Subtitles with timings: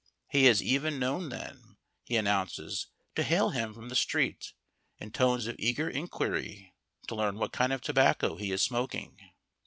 [0.31, 4.53] He has even known them, he announces, to hail him from the street,
[4.97, 6.73] in tones of eager inquiry,
[7.05, 9.19] to learn what kind of tobacco he is smoking.